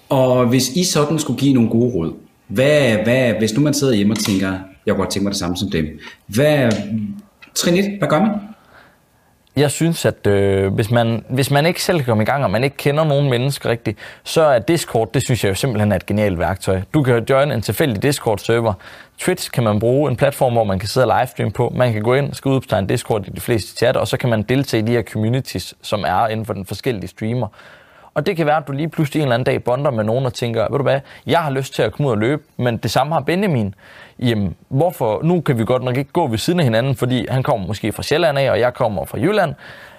Og 0.09 0.47
hvis 0.47 0.69
I 0.69 0.85
sådan 0.85 1.19
skulle 1.19 1.39
give 1.39 1.55
nogle 1.55 1.71
gode 1.71 1.95
råd, 1.95 2.13
hvad, 2.49 2.97
hvad, 2.97 3.33
hvis 3.33 3.55
nu 3.55 3.61
man 3.61 3.75
sidder 3.75 3.95
hjemme 3.95 4.13
og 4.13 4.19
tænker, 4.19 4.53
jeg 4.87 4.95
kunne 4.95 5.03
godt 5.03 5.11
tænke 5.11 5.25
mig 5.25 5.31
det 5.31 5.39
samme 5.39 5.57
som 5.57 5.71
dem, 5.71 6.01
hvad, 6.27 6.73
trin 7.55 7.77
1, 7.77 7.99
hvad 7.99 8.09
gør 8.09 8.21
man? 8.21 8.31
Jeg 9.57 9.71
synes, 9.71 10.05
at 10.05 10.27
øh, 10.27 10.75
hvis, 10.75 10.91
man, 10.91 11.25
hvis 11.29 11.51
man 11.51 11.67
ikke 11.67 11.83
selv 11.83 11.99
kan 11.99 12.07
komme 12.07 12.23
i 12.23 12.27
gang, 12.27 12.45
og 12.45 12.51
man 12.51 12.65
ikke 12.65 12.77
kender 12.77 13.05
nogen 13.05 13.31
mennesker 13.31 13.71
rigtigt, 13.71 13.99
så 14.25 14.43
er 14.43 14.59
Discord, 14.59 15.13
det 15.15 15.23
synes 15.23 15.45
jeg 15.45 15.51
jo 15.51 15.55
simpelthen 15.55 15.93
er 15.93 15.97
et 15.97 16.07
genialt 16.07 16.39
værktøj. 16.39 16.81
Du 16.95 17.03
kan 17.03 17.25
join 17.31 17.51
en 17.51 17.63
tilfældig 17.63 18.03
Discord-server. 18.03 18.73
Twitch 19.19 19.51
kan 19.51 19.65
man 19.65 19.81
bruge, 19.81 20.11
en 20.11 20.17
platform, 20.17 20.53
hvor 20.53 20.65
man 20.65 20.79
kan 20.79 20.89
sidde 20.89 21.07
og 21.07 21.19
livestream 21.19 21.53
på. 21.53 21.73
Man 21.77 21.93
kan 21.93 22.03
gå 22.03 22.15
ind, 22.15 22.35
skrive 22.35 22.55
ud 22.55 22.79
en 22.79 22.87
Discord 22.87 23.29
i 23.29 23.31
de 23.31 23.41
fleste 23.41 23.77
chat, 23.77 23.97
og 23.97 24.09
så 24.09 24.17
kan 24.17 24.31
man 24.31 24.43
deltage 24.43 24.83
i 24.83 24.87
de 24.87 24.93
her 24.93 25.03
communities, 25.03 25.75
som 25.83 26.05
er 26.07 26.29
inden 26.29 26.47
for 26.47 26.53
den 26.53 26.67
forskellige 26.67 27.09
streamer. 27.09 27.49
Og 28.17 28.27
det 28.27 28.37
kan 28.37 28.47
være, 28.47 28.57
at 28.57 28.67
du 28.67 28.73
lige 28.73 28.89
pludselig 28.89 29.21
en 29.21 29.23
eller 29.23 29.35
anden 29.35 29.45
dag 29.45 29.65
bonder 29.65 29.91
med 29.91 30.05
nogen 30.05 30.27
og 30.27 30.35
tænker, 30.35 30.67
ved 30.71 30.79
du 30.79 30.83
hvad, 30.83 31.01
jeg 31.27 31.39
har 31.39 31.51
lyst 31.51 31.75
til 31.75 31.83
at 31.83 31.93
komme 31.93 32.09
ud 32.09 32.13
og 32.13 32.19
løbe, 32.19 32.43
men 32.57 32.77
det 32.77 32.91
samme 32.91 33.15
har 33.15 33.21
Benjamin. 33.21 33.75
Jamen, 34.19 34.57
hvorfor? 34.69 35.21
Nu 35.23 35.41
kan 35.41 35.59
vi 35.59 35.65
godt 35.65 35.83
nok 35.83 35.97
ikke 35.97 36.13
gå 36.13 36.27
ved 36.27 36.39
siden 36.39 36.61
af 36.61 36.65
hinanden, 36.65 36.97
fordi 36.97 37.27
han 37.31 37.43
kommer 37.43 37.67
måske 37.67 37.93
fra 37.93 38.03
Sjælland 38.03 38.39
af, 38.39 38.51
og 38.51 38.61
jeg 38.61 38.75
kommer 38.75 39.05
fra 39.05 39.19
Jylland. 39.19 39.55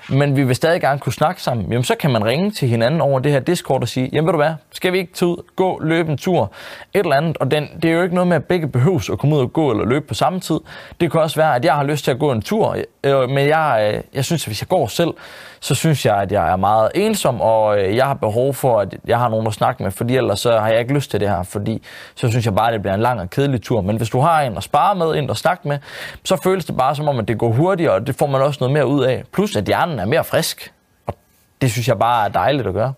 Men 0.10 0.36
vi 0.36 0.44
vil 0.44 0.56
stadig 0.56 0.82
gerne 0.82 1.00
kunne 1.00 1.14
snakke 1.14 1.42
sammen, 1.42 1.66
jamen 1.72 1.84
så 1.84 1.96
kan 1.96 2.12
man 2.12 2.26
ringe 2.26 2.52
til 2.52 2.68
hinanden 2.68 3.02
over 3.02 3.20
det 3.20 3.32
her 3.32 3.40
Discord 3.40 3.82
og 3.82 3.88
sige, 3.88 4.10
jamen 4.14 4.26
ved 4.26 4.34
du 4.34 4.38
hvad, 4.38 4.54
skal 4.72 4.94
vi 4.94 4.98
ikke 4.98 5.14
tage 5.14 5.30
ud, 5.30 5.44
gå, 5.56 5.80
løbe 5.80 6.12
en 6.12 6.18
tur, 6.18 6.52
et 6.94 7.00
eller 7.00 7.16
andet, 7.16 7.38
og 7.38 7.52
den, 7.52 7.68
det 7.82 7.92
er 7.92 7.96
jo 7.96 8.04
ikke 8.04 8.16
noget 8.16 8.28
med, 8.28 8.36
at 8.36 8.46
begge 8.46 8.68
behøves 8.68 9.10
at 9.10 9.20
komme 9.20 9.36
ud 9.36 9.42
og 9.42 9.54
gå 9.54 9.72
eller 9.72 9.86
løbe 9.86 10.08
på 10.08 10.14
samme 10.14 10.40
tid. 10.40 10.60
Det 11.02 11.12
kan 11.12 11.22
også 11.22 11.36
være, 11.36 11.56
at 11.56 11.66
jeg 11.66 11.74
har 11.74 11.84
lyst 11.84 12.04
til 12.04 12.12
at 12.12 12.20
gå 12.20 12.32
en 12.32 12.42
tur, 12.42 12.78
øh, 13.08 13.30
men 13.30 13.48
jeg, 13.48 13.94
øh, 13.94 14.02
jeg 14.14 14.26
synes, 14.26 14.44
at 14.44 14.48
hvis 14.48 14.62
jeg 14.62 14.68
går 14.68 14.88
selv, 14.88 15.14
så 15.60 15.76
synes 15.76 16.06
jeg, 16.06 16.18
at 16.18 16.32
jeg 16.32 16.52
er 16.52 16.56
meget 16.56 16.92
ensom, 16.96 17.42
og 17.42 17.80
øh, 17.80 17.96
jeg 17.96 18.06
har 18.06 18.14
behov 18.14 18.54
for, 18.54 18.80
at 18.80 18.96
jeg 19.08 19.20
har 19.20 19.30
nogen 19.30 19.48
at 19.48 19.54
snakke 19.54 19.84
med, 19.84 19.92
fordi 19.92 20.18
ellers 20.18 20.40
så 20.40 20.60
har 20.60 20.70
jeg 20.70 20.80
ikke 20.80 20.94
lyst 20.94 21.12
til 21.12 21.20
det 21.20 21.30
her, 21.30 21.44
fordi 21.44 21.82
så 22.16 22.30
synes 22.30 22.46
jeg 22.46 22.56
bare, 22.56 22.68
at 22.68 22.74
det 22.74 22.82
bliver 22.82 22.96
en 22.96 23.02
lang 23.02 23.20
og 23.20 23.30
kedelig 23.30 23.62
tur. 23.62 23.82
Men 23.82 23.98
hvis 23.98 24.10
du 24.10 24.20
har 24.20 24.42
en 24.42 24.58
at 24.58 24.64
spare 24.64 24.96
med, 24.96 25.16
en 25.16 25.30
at 25.30 25.38
snakke 25.38 25.68
med, 25.68 25.80
så 26.24 26.36
føles 26.44 26.66
det 26.66 26.78
bare 26.78 26.96
som 26.96 27.08
om, 27.08 27.20
at 27.20 27.28
det 27.28 27.38
går 27.38 27.52
hurtigere, 27.52 27.94
og 27.94 28.08
det 28.08 28.16
får 28.16 28.28
man 28.28 28.42
også 28.42 28.58
noget 28.60 28.74
mere 28.74 28.88
ud 28.88 29.04
af. 29.04 29.24
Plus, 29.34 29.56
at 29.56 29.64
hjernen 29.64 30.00
er 30.00 30.06
mere 30.06 30.24
frisk, 30.24 30.74
og 31.08 31.14
det 31.62 31.72
synes 31.72 31.88
jeg 31.88 32.00
bare 32.00 32.26
er 32.26 32.30
dejligt 32.30 32.68
at 32.68 32.74
gøre. 32.74 32.94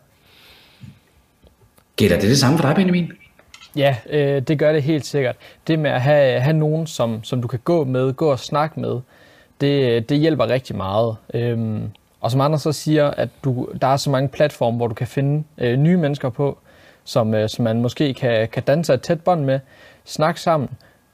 Gætter 1.95 2.19
det 2.19 2.29
det 2.29 2.37
samme 2.37 2.57
for 2.57 2.67
dig, 2.67 2.75
Benjamin? 2.75 3.11
Ja, 3.75 3.95
øh, 4.09 4.41
det 4.41 4.59
gør 4.59 4.73
det 4.73 4.83
helt 4.83 5.05
sikkert. 5.05 5.35
Det 5.67 5.79
med 5.79 5.91
at 5.91 6.01
have, 6.01 6.39
have 6.39 6.57
nogen, 6.57 6.87
som, 6.87 7.23
som 7.23 7.41
du 7.41 7.47
kan 7.47 7.59
gå 7.59 7.83
med, 7.83 8.13
gå 8.13 8.31
og 8.31 8.39
snakke 8.39 8.79
med, 8.79 8.99
det, 9.61 10.09
det 10.09 10.19
hjælper 10.19 10.49
rigtig 10.49 10.75
meget. 10.75 11.15
Øhm, 11.33 11.91
og 12.21 12.31
som 12.31 12.41
andre 12.41 12.59
så 12.59 12.71
siger, 12.71 13.07
at 13.07 13.29
du, 13.43 13.67
der 13.81 13.87
er 13.87 13.97
så 13.97 14.09
mange 14.09 14.29
platforme, 14.29 14.77
hvor 14.77 14.87
du 14.87 14.93
kan 14.93 15.07
finde 15.07 15.43
øh, 15.57 15.77
nye 15.77 15.97
mennesker 15.97 16.29
på, 16.29 16.57
som, 17.03 17.33
øh, 17.33 17.49
som 17.49 17.63
man 17.63 17.81
måske 17.81 18.13
kan, 18.13 18.47
kan 18.47 18.63
danse 18.63 18.93
et 18.93 19.01
tæt 19.01 19.21
bånd 19.21 19.43
med, 19.43 19.59
snakke 20.05 20.41
sammen. 20.41 20.69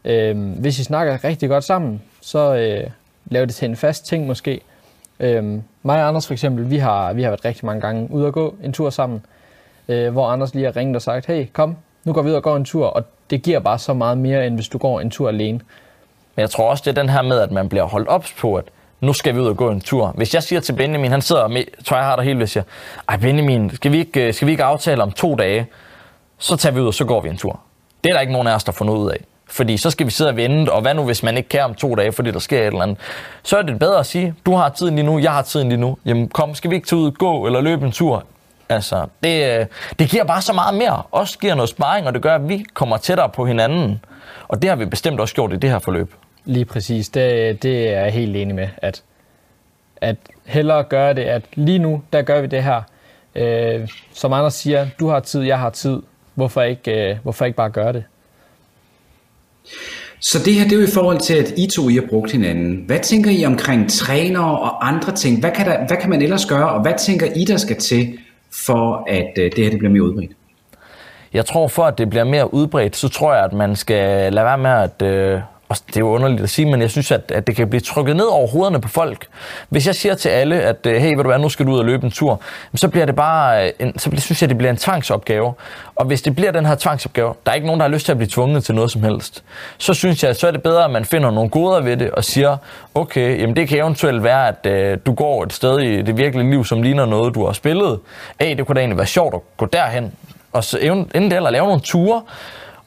Øhm, 0.06 0.52
hvis 0.52 0.80
I 0.80 0.84
snakker 0.84 1.24
rigtig 1.24 1.50
godt 1.50 1.64
sammen, 1.64 2.02
så 2.22 2.56
øh, 2.56 2.90
lav 3.26 3.46
det 3.46 3.56
til 3.56 3.70
en 3.70 3.76
fast 3.76 4.06
ting 4.06 4.28
måske. 4.28 4.62
Øhm, 5.20 5.64
mig 5.84 6.02
og 6.02 6.08
Anders 6.08 6.28
for 6.28 6.34
eksempel, 6.34 6.70
vi 6.70 6.78
har, 6.78 7.14
vi 7.14 7.24
har 7.24 7.30
været 7.30 7.46
rigtig 7.46 7.66
mange 7.66 7.82
gange 7.82 8.12
ude 8.12 8.26
og 8.26 8.34
gå 8.34 8.56
en 8.64 8.74
tur 8.74 8.90
sammen, 8.90 9.26
øh, 9.88 10.12
hvor 10.12 10.28
Anders 10.28 10.54
lige 10.54 10.66
har 10.66 10.76
ringet 10.76 10.96
og 10.96 11.02
sagt, 11.02 11.26
hey, 11.26 11.46
kom, 11.54 11.76
nu 12.04 12.14
går 12.14 12.22
vi 12.22 12.30
ud 12.30 12.36
og 12.36 12.44
går 12.44 12.56
en 12.56 12.66
tur, 12.66 12.86
og 12.86 13.04
det 13.30 13.42
giver 13.42 13.60
bare 13.60 13.80
så 13.80 13.94
meget 13.94 14.18
mere, 14.18 14.48
end 14.48 14.56
hvis 14.56 14.70
du 14.70 14.78
går 14.78 15.00
en 15.02 15.12
tur 15.12 15.30
alene. 15.30 15.60
Men 16.36 16.42
jeg 16.42 16.50
tror 16.50 16.70
også, 16.70 16.82
det 16.86 16.98
er 16.98 17.02
den 17.02 17.10
her 17.10 17.22
med, 17.22 17.40
at 17.40 17.52
man 17.52 17.70
bliver 17.70 17.84
holdt 17.84 18.08
ops 18.08 18.34
på, 18.34 18.56
at 18.56 18.66
nu 19.02 19.14
skal 19.14 19.36
vi 19.36 19.40
ud 19.40 19.48
og 19.48 19.58
gå 19.58 19.70
en 19.70 19.82
tur. 19.82 20.14
Hvis 20.16 20.34
jeg 20.34 20.44
siger 20.44 20.60
til 20.60 20.74
Benjamin, 20.74 21.12
han 21.12 21.22
sidder 21.22 21.48
med 21.48 21.64
tryharder 21.86 22.24
helt 22.24 22.40
ved 22.40 22.48
siger, 22.48 22.64
ej 23.10 23.18
Benjamin, 23.18 23.76
skal 23.76 23.92
vi, 23.92 23.98
ikke, 23.98 24.28
øh, 24.28 24.34
skal 24.34 24.46
vi 24.46 24.52
ikke 24.52 24.64
aftale 24.64 25.04
om 25.04 25.12
to 25.12 25.36
dage? 25.36 25.68
Så 26.38 26.58
tager 26.58 26.74
vi 26.74 26.80
ud, 26.80 26.88
og 26.88 26.94
så 26.94 27.06
går 27.06 27.22
vi 27.22 27.30
en 27.30 27.38
tur. 27.38 27.60
Det 28.04 28.10
er 28.10 28.14
der 28.14 28.22
ikke 28.22 28.34
nogen 28.34 28.48
af 28.48 28.56
os, 28.56 28.64
der 28.64 28.72
får 28.72 28.86
noget 28.86 29.00
ud 29.00 29.10
af. 29.12 29.18
Fordi 29.48 29.78
så 29.78 29.90
skal 29.90 30.06
vi 30.06 30.12
sidde 30.12 30.30
og 30.30 30.36
vente, 30.36 30.70
og 30.70 30.82
hvad 30.82 30.94
nu, 30.94 31.04
hvis 31.04 31.24
man 31.24 31.38
ikke 31.38 31.50
kan 31.50 31.64
om 31.64 31.74
to 31.76 31.96
dage, 31.96 32.12
fordi 32.12 32.32
der 32.32 32.40
sker 32.40 32.60
et 32.60 32.66
eller 32.66 32.82
andet. 32.82 32.98
Så 33.44 33.58
er 33.58 33.62
det 33.62 33.80
bedre 33.80 34.00
at 34.00 34.06
sige, 34.06 34.36
du 34.46 34.56
har 34.56 34.70
tiden 34.70 34.96
lige 34.96 35.06
nu, 35.06 35.20
jeg 35.20 35.32
har 35.32 35.42
tiden 35.42 35.70
lige 35.70 35.82
nu. 35.82 35.98
Jamen 36.06 36.30
kom, 36.30 36.56
skal 36.56 36.70
vi 36.70 36.76
ikke 36.76 36.88
tage 36.88 37.00
ud, 37.00 37.12
gå 37.12 37.46
eller 37.46 37.62
løbe 37.62 37.86
en 37.86 37.92
tur? 37.92 38.24
Altså, 38.70 39.06
det, 39.24 39.60
øh, 39.60 39.66
det 40.00 40.10
giver 40.10 40.24
bare 40.24 40.42
så 40.42 40.54
meget 40.54 40.76
mere. 40.76 41.04
Også 41.12 41.40
giver 41.40 41.56
noget 41.56 41.70
sparring, 41.70 42.08
og 42.08 42.14
det 42.14 42.22
gør, 42.22 42.36
at 42.36 42.50
vi 42.50 42.66
kommer 42.74 42.98
tættere 42.98 43.30
på 43.30 43.46
hinanden. 43.46 44.02
Og 44.48 44.62
det 44.62 44.70
har 44.70 44.78
vi 44.78 44.86
bestemt 44.86 45.20
også 45.20 45.36
gjort 45.36 45.54
i 45.54 45.56
det 45.56 45.70
her 45.70 45.80
forløb. 45.80 46.14
Lige 46.46 46.66
præcis. 46.66 47.10
Det, 47.10 47.64
det 47.64 47.90
er 47.90 48.02
jeg 48.02 48.12
helt 48.12 48.36
enig 48.36 48.56
med, 48.56 48.68
at, 48.78 49.04
at 49.98 50.16
hellere 50.46 50.84
gøre 50.84 51.14
det, 51.14 51.22
at 51.22 51.42
lige 51.54 51.80
nu, 51.80 52.02
der 52.14 52.22
gør 52.22 52.42
vi 52.42 52.48
det 52.48 52.64
her. 52.64 52.82
Øh, 53.36 53.90
som 54.14 54.34
andre 54.34 54.52
siger, 54.52 54.88
du 55.00 55.08
har 55.08 55.20
tid, 55.20 55.42
jeg 55.42 55.60
har 55.60 55.70
tid. 55.70 56.02
Hvorfor 56.36 56.62
ikke, 56.62 57.10
øh, 57.10 57.18
hvorfor 57.24 57.46
ikke 57.46 57.56
bare 57.56 57.70
gøre 57.70 57.94
det? 57.94 58.04
Så 60.20 60.40
det 60.46 60.54
her, 60.54 60.64
det 60.64 60.74
er 60.74 60.78
jo 60.78 60.84
i 60.84 60.92
forhold 60.94 61.20
til, 61.20 61.34
at 61.34 61.54
I 61.58 61.68
to 61.68 61.90
I 61.90 61.96
har 61.96 62.04
brugt 62.10 62.32
hinanden. 62.32 62.84
Hvad 62.88 63.00
tænker 63.00 63.32
I 63.32 63.46
omkring 63.46 63.90
trænere 63.90 64.60
og 64.60 64.88
andre 64.88 65.16
ting? 65.16 65.40
Hvad 65.40 65.52
kan, 65.52 65.66
der, 65.66 65.88
hvad 65.88 65.98
kan 65.98 66.10
man 66.10 66.22
ellers 66.22 66.46
gøre, 66.46 66.70
og 66.70 66.82
hvad 66.82 66.94
tænker 66.98 67.28
I, 67.36 67.46
der 67.46 67.58
skal 67.58 67.80
til, 67.80 68.18
for 68.52 69.04
at 69.08 69.32
uh, 69.38 69.44
det 69.44 69.58
her 69.58 69.70
det 69.70 69.80
bliver 69.80 69.92
mere 69.92 70.04
udbredt? 70.04 70.32
Jeg 71.34 71.46
tror, 71.46 71.68
for 71.68 71.84
at 71.84 71.98
det 71.98 72.10
bliver 72.10 72.24
mere 72.24 72.54
udbredt, 72.54 72.96
så 72.96 73.10
tror 73.10 73.34
jeg, 73.34 73.44
at 73.44 73.54
man 73.54 73.76
skal 73.76 74.34
lade 74.34 74.46
være 74.46 74.58
med 74.58 74.70
at... 74.70 75.02
Øh 75.02 75.42
og 75.70 75.78
det 75.88 75.96
er 75.96 76.00
jo 76.00 76.08
underligt 76.10 76.42
at 76.44 76.50
sige, 76.50 76.66
men 76.66 76.82
jeg 76.82 76.92
synes, 76.92 77.12
at, 77.12 77.32
at 77.32 77.48
det 77.48 77.56
kan 77.56 77.70
blive 77.70 77.82
trykket 77.82 78.16
ned 78.16 78.26
over 78.26 78.48
hovederne 78.48 78.82
på 78.82 78.90
folk. 78.90 79.28
Hvis 79.70 79.88
jeg 79.88 79.96
siger 79.96 80.16
til 80.16 80.30
alle, 80.30 80.62
at 80.62 80.86
øh, 80.86 80.96
hey, 80.96 81.10
ved 81.16 81.24
du 81.24 81.30
hvad, 81.30 81.40
nu 81.40 81.50
skal 81.50 81.66
du 81.66 81.72
ud 81.72 81.80
og 81.80 81.86
løbe 81.86 82.06
en 82.06 82.12
tur, 82.12 82.42
så 82.76 82.88
bliver 82.88 83.06
det 83.06 83.16
bare, 83.16 83.66
øh, 83.66 83.72
en, 83.80 84.00
så 84.00 84.12
synes 84.18 84.42
jeg, 84.42 84.50
det 84.50 84.58
bliver 84.58 84.72
en 84.72 84.78
tvangsopgave. 84.78 85.54
Og 85.96 86.06
hvis 86.06 86.22
det 86.22 86.36
bliver 86.36 86.52
den 86.52 86.66
her 86.66 86.76
tvangsopgave, 86.76 87.34
der 87.46 87.52
er 87.52 87.56
ikke 87.56 87.68
nogen, 87.68 87.80
der 87.80 87.88
har 87.88 87.94
lyst 87.94 88.06
til 88.06 88.12
at 88.12 88.18
blive 88.18 88.30
tvunget 88.30 88.64
til 88.64 88.76
noget 88.76 88.92
som 88.92 89.04
helst, 89.04 89.44
så 89.78 89.94
synes 89.94 90.24
jeg, 90.24 90.30
at 90.30 90.40
så 90.40 90.48
er 90.48 90.52
det 90.52 90.64
bedre, 90.64 90.86
at 90.86 90.92
man 90.92 91.06
finder 91.06 91.32
nogle 91.32 91.50
goder 91.50 91.82
ved 91.82 91.98
det 91.98 92.12
og 92.12 92.24
siger, 92.24 92.58
okay, 92.96 93.42
jamen 93.42 93.56
det 93.56 93.68
kan 93.68 93.78
eventuelt 93.78 94.24
være, 94.24 94.48
at 94.48 94.66
øh, 94.66 94.98
du 95.06 95.14
går 95.14 95.44
et 95.44 95.54
sted 95.54 95.80
i 95.80 96.02
det 96.02 96.18
virkelige 96.18 96.50
liv, 96.50 96.66
som 96.66 96.82
ligner 96.82 97.06
noget, 97.06 97.36
du 97.36 97.46
har 97.46 97.54
spillet. 97.54 98.00
Hey, 98.40 98.58
det 98.58 98.66
kunne 98.66 98.76
da 98.76 98.80
egentlig 98.80 98.98
være 98.98 99.08
sjovt 99.08 99.36
at 99.36 99.42
gå 99.58 99.66
derhen, 99.66 100.14
og 100.54 100.64
så 100.64 100.78
inden 100.78 101.32
det 101.32 101.34
eller 101.34 101.50
lave 101.50 101.66
nogle 101.66 101.82
ture, 101.82 102.22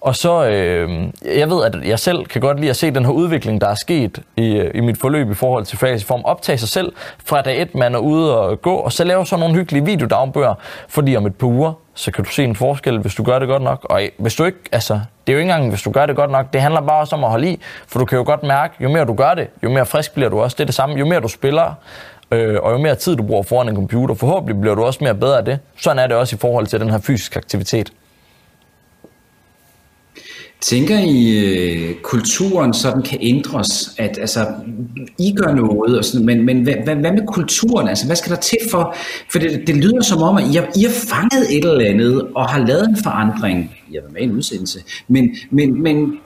og 0.00 0.16
så, 0.16 0.48
øh, 0.48 0.90
jeg 1.38 1.50
ved, 1.50 1.64
at 1.64 1.88
jeg 1.88 1.98
selv 1.98 2.26
kan 2.26 2.40
godt 2.40 2.60
lide 2.60 2.70
at 2.70 2.76
se 2.76 2.90
den 2.90 3.04
her 3.04 3.12
udvikling, 3.12 3.60
der 3.60 3.68
er 3.68 3.74
sket 3.74 4.22
i, 4.36 4.56
øh, 4.56 4.70
i 4.74 4.80
mit 4.80 4.98
forløb 4.98 5.30
i 5.30 5.34
forhold 5.34 5.64
til 5.64 5.78
fag 5.78 6.00
form. 6.02 6.24
Optage 6.24 6.58
sig 6.58 6.68
selv 6.68 6.92
fra 7.24 7.42
dag 7.42 7.62
et, 7.62 7.74
man 7.74 7.94
er 7.94 7.98
ude 7.98 8.38
og 8.38 8.62
gå, 8.62 8.74
og 8.74 8.92
så 8.92 9.04
lave 9.04 9.26
sådan 9.26 9.40
nogle 9.40 9.54
hyggelige 9.54 9.84
videodagbøger, 9.84 10.54
fordi 10.88 11.16
om 11.16 11.26
et 11.26 11.34
par 11.34 11.46
uger, 11.46 11.72
så 11.94 12.10
kan 12.10 12.24
du 12.24 12.30
se 12.30 12.44
en 12.44 12.56
forskel, 12.56 12.98
hvis 12.98 13.14
du 13.14 13.22
gør 13.22 13.38
det 13.38 13.48
godt 13.48 13.62
nok. 13.62 13.86
Og 13.90 14.02
øh, 14.02 14.08
hvis 14.18 14.34
du 14.34 14.44
ikke, 14.44 14.58
altså, 14.72 14.94
det 14.94 15.32
er 15.32 15.32
jo 15.32 15.38
ikke 15.38 15.52
engang, 15.52 15.68
hvis 15.68 15.82
du 15.82 15.90
gør 15.90 16.06
det 16.06 16.16
godt 16.16 16.30
nok, 16.30 16.52
det 16.52 16.60
handler 16.60 16.80
bare 16.80 17.00
også 17.00 17.16
om 17.16 17.24
at 17.24 17.30
holde 17.30 17.50
i, 17.50 17.60
for 17.86 17.98
du 17.98 18.04
kan 18.04 18.18
jo 18.18 18.24
godt 18.24 18.42
mærke, 18.42 18.74
jo 18.80 18.88
mere 18.88 19.04
du 19.04 19.14
gør 19.14 19.34
det, 19.34 19.48
jo 19.62 19.70
mere 19.70 19.86
frisk 19.86 20.14
bliver 20.14 20.30
du 20.30 20.40
også. 20.40 20.54
Det 20.54 20.60
er 20.60 20.66
det 20.66 20.74
samme, 20.74 20.96
jo 20.96 21.06
mere 21.06 21.20
du 21.20 21.28
spiller, 21.28 21.74
øh, 22.30 22.58
og 22.62 22.72
jo 22.72 22.78
mere 22.78 22.94
tid 22.94 23.16
du 23.16 23.22
bruger 23.22 23.42
foran 23.42 23.68
en 23.68 23.74
computer, 23.74 24.14
forhåbentlig 24.14 24.60
bliver 24.60 24.74
du 24.74 24.84
også 24.84 25.04
mere 25.04 25.14
bedre 25.14 25.38
af 25.38 25.44
det. 25.44 25.58
Sådan 25.76 25.98
er 25.98 26.06
det 26.06 26.16
også 26.16 26.36
i 26.36 26.38
forhold 26.38 26.66
til 26.66 26.80
den 26.80 26.90
her 26.90 26.98
fysiske 26.98 27.36
aktivitet. 27.36 27.92
Tænker 30.60 30.98
I, 30.98 31.46
øh, 31.46 31.94
kulturen 32.02 32.74
sådan 32.74 33.02
kan 33.02 33.18
ændres, 33.22 33.94
at 33.98 34.18
altså, 34.20 34.46
I 35.18 35.34
gør 35.36 35.54
noget, 35.54 35.98
og 35.98 36.04
sådan, 36.04 36.26
men, 36.26 36.46
men 36.46 36.62
hvad, 36.62 36.74
hvad, 36.84 36.94
hvad 36.94 37.12
med 37.12 37.26
kulturen? 37.26 37.88
Altså, 37.88 38.06
hvad 38.06 38.16
skal 38.16 38.32
der 38.32 38.40
til 38.40 38.58
for? 38.70 38.94
For 39.32 39.38
det, 39.38 39.62
det 39.66 39.76
lyder 39.76 40.00
som 40.00 40.22
om, 40.22 40.36
at 40.36 40.44
I 40.44 40.56
har, 40.56 40.66
I 40.76 40.82
har 40.82 40.92
fanget 41.08 41.56
et 41.56 41.64
eller 41.64 41.90
andet, 41.90 42.28
og 42.34 42.48
har 42.48 42.66
lavet 42.66 42.88
en 42.88 42.96
forandring. 43.04 43.76
Jeg 43.92 43.98
har 43.98 44.02
været 44.02 44.12
med 44.12 44.20
i 44.20 44.24
en 44.24 44.32
udsendelse. 44.32 44.78
Men, 45.08 45.36
men, 45.50 45.82
men 45.82 46.18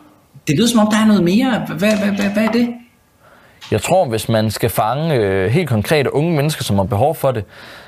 det 0.49 0.57
lyder 0.57 0.69
som 0.69 0.81
om, 0.81 0.89
der 0.91 0.99
er 0.99 1.07
noget 1.07 1.25
mere. 1.25 1.67
Hvad, 1.67 1.77
hvad, 1.77 2.09
hvad, 2.17 2.31
hvad 2.31 2.45
er 2.45 2.53
det? 2.53 2.69
Jeg 3.71 3.83
tror, 3.83 4.09
hvis 4.09 4.29
man 4.29 4.51
skal 4.51 4.71
fange 4.71 5.15
øh, 5.15 5.51
helt 5.51 5.69
konkrete 5.69 6.15
unge 6.15 6.37
mennesker, 6.37 6.65
som 6.65 6.77
har 6.77 6.85
behov 6.85 7.15
for 7.15 7.31
det, 7.31 7.45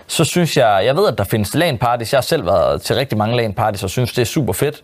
så 0.07 0.25
synes 0.25 0.57
jeg, 0.57 0.83
jeg 0.85 0.97
ved, 0.97 1.09
at 1.09 1.19
der 1.19 1.25
findes 1.25 1.55
LAN-parties. 1.55 2.13
Jeg 2.13 2.19
har 2.19 2.23
selv 2.23 2.47
været 2.47 2.83
til 2.83 2.97
rigtig 2.97 3.19
mange 3.19 3.37
LAN-parties 3.37 3.85
og 3.85 3.91
synes, 3.91 4.13
det 4.13 4.23
er 4.23 4.27
super 4.27 4.53
fedt. 4.53 4.83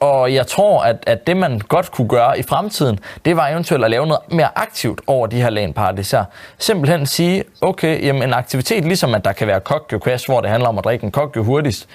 Og 0.00 0.34
jeg 0.34 0.46
tror, 0.46 0.82
at, 0.82 0.96
at 1.06 1.26
det 1.26 1.36
man 1.36 1.58
godt 1.58 1.92
kunne 1.92 2.08
gøre 2.08 2.38
i 2.38 2.42
fremtiden, 2.42 2.98
det 3.24 3.36
var 3.36 3.48
eventuelt 3.48 3.84
at 3.84 3.90
lave 3.90 4.06
noget 4.06 4.20
mere 4.32 4.58
aktivt 4.58 5.00
over 5.06 5.26
de 5.26 5.42
her 5.42 5.50
LAN 5.50 5.72
parties 5.72 6.10
her. 6.10 6.24
Simpelthen 6.58 7.06
sige, 7.06 7.44
okay, 7.60 8.04
jamen 8.06 8.22
en 8.22 8.34
aktivitet, 8.34 8.84
ligesom 8.84 9.14
at 9.14 9.24
der 9.24 9.32
kan 9.32 9.46
være 9.46 9.60
kokjo 9.60 9.98
hvor 10.26 10.40
det 10.40 10.50
handler 10.50 10.68
om 10.68 10.78
at 10.78 10.84
drikke 10.84 11.04
en 11.04 11.10
kokjo 11.10 11.42
hurtigst. 11.42 11.88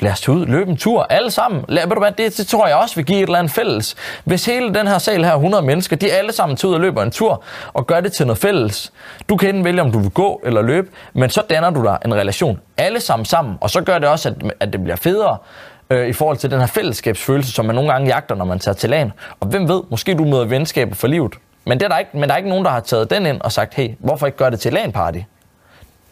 Lad 0.00 0.12
os 0.12 0.20
tage 0.20 0.36
ud, 0.36 0.46
løbe 0.46 0.70
en 0.70 0.76
tur, 0.76 1.06
alle 1.10 1.30
sammen. 1.30 1.64
Lad, 1.68 1.86
ved 1.86 1.94
du 1.94 2.00
hvad, 2.00 2.12
det, 2.12 2.36
det 2.36 2.46
tror 2.46 2.66
jeg 2.66 2.76
også 2.76 2.94
vil 2.94 3.04
give 3.04 3.18
et 3.18 3.22
eller 3.22 3.38
andet 3.38 3.52
fælles. 3.52 3.96
Hvis 4.24 4.46
hele 4.46 4.74
den 4.74 4.86
her 4.86 4.98
sal 4.98 5.24
her, 5.24 5.34
100 5.34 5.64
mennesker, 5.64 5.96
de 5.96 6.12
alle 6.12 6.32
sammen 6.32 6.56
tager 6.56 6.70
ud 6.70 6.74
og 6.74 6.80
løber 6.80 7.02
en 7.02 7.10
tur, 7.10 7.42
og 7.72 7.86
gør 7.86 8.00
det 8.00 8.12
til 8.12 8.26
noget 8.26 8.38
fælles. 8.38 8.92
Du 9.28 9.36
kan 9.36 9.48
enten 9.48 9.64
vælge, 9.64 9.80
om 9.82 9.92
du 9.92 9.98
vil 9.98 10.10
gå 10.10 10.40
eller 10.44 10.62
løbe, 10.62 10.88
men 11.12 11.30
så 11.30 11.42
danner 11.50 11.70
du 11.70 11.82
dig 11.82 11.98
en 12.04 12.14
relation. 12.14 12.60
Alle 12.76 13.00
sammen 13.00 13.24
sammen, 13.24 13.54
og 13.60 13.70
så 13.70 13.80
gør 13.80 13.98
det 13.98 14.08
også, 14.08 14.28
at, 14.28 14.52
at 14.60 14.72
det 14.72 14.82
bliver 14.82 14.96
federe 14.96 15.38
øh, 15.92 16.08
i 16.08 16.12
forhold 16.12 16.36
til 16.36 16.50
den 16.50 16.60
her 16.60 16.66
fællesskabsfølelse, 16.66 17.52
som 17.52 17.64
man 17.64 17.74
nogle 17.74 17.92
gange 17.92 18.08
jagter, 18.08 18.34
når 18.34 18.44
man 18.44 18.58
tager 18.58 18.74
til 18.74 18.90
land. 18.90 19.10
Og 19.40 19.46
hvem 19.46 19.68
ved, 19.68 19.82
måske 19.90 20.14
du 20.14 20.24
møder 20.24 20.44
venskaber 20.44 20.94
for 20.94 21.08
livet. 21.08 21.34
Men, 21.64 21.78
det 21.78 21.84
er 21.84 21.88
der 21.88 21.98
ikke, 21.98 22.10
men 22.14 22.22
der 22.22 22.32
er 22.32 22.36
ikke 22.36 22.48
nogen, 22.48 22.64
der 22.64 22.70
har 22.70 22.80
taget 22.80 23.10
den 23.10 23.26
ind 23.26 23.40
og 23.40 23.52
sagt, 23.52 23.74
hey, 23.74 23.90
hvorfor 23.98 24.26
ikke 24.26 24.38
gøre 24.38 24.50
det 24.50 24.60
til 24.60 24.72
LAN 24.72 24.92
party? 24.92 25.18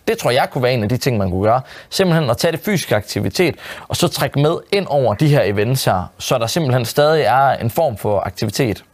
Det 0.09 0.19
tror 0.19 0.31
jeg 0.31 0.49
kunne 0.51 0.63
være 0.63 0.73
en 0.73 0.83
af 0.83 0.89
de 0.89 0.97
ting, 0.97 1.19
man 1.19 1.31
kunne 1.31 1.43
gøre. 1.43 1.61
Simpelthen 1.91 2.31
at 2.31 2.37
tage 2.37 2.53
det 2.53 2.61
fysiske 2.61 2.97
aktivitet, 2.97 3.55
og 3.89 3.97
så 3.97 4.09
trække 4.09 4.41
med 4.41 4.57
ind 4.73 4.87
over 4.89 5.15
de 5.15 5.29
her 5.29 5.43
events 5.43 5.85
her, 5.85 6.13
så 6.19 6.39
der 6.39 6.47
simpelthen 6.47 6.85
stadig 6.85 7.23
er 7.23 7.51
en 7.51 7.71
form 7.71 7.97
for 7.97 8.21
aktivitet. 8.21 8.85